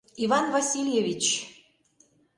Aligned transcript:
Иван 0.23 0.45
Васильевич... 0.55 1.25